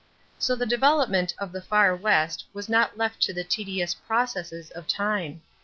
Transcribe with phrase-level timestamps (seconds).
[0.39, 4.87] So the development of the Far West was not left to the tedious processes of
[4.87, 5.41] time.